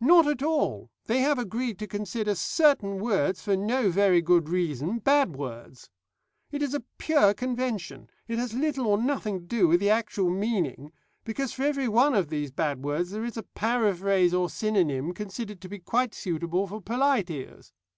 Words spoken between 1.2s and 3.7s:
have agreed to consider certain words, for